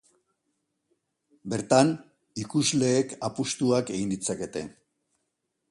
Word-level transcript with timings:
Bertan, 1.53 1.91
ikusleek 2.45 3.15
apustuak 3.31 3.95
egin 3.99 4.15
ditzakete. 4.17 4.65